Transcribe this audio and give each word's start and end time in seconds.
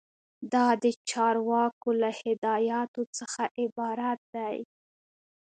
دا 0.53 0.67
د 0.83 0.85
چارواکو 1.09 1.89
له 2.01 2.09
هدایاتو 2.21 3.01
څخه 3.17 3.43
عبارت 3.61 4.19
دی. 4.35 4.57